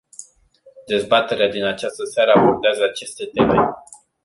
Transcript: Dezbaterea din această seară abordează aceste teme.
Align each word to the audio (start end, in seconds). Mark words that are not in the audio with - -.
Dezbaterea 0.87 1.49
din 1.49 1.63
această 1.65 2.03
seară 2.03 2.31
abordează 2.35 2.83
aceste 2.83 3.25
teme. 3.25 3.55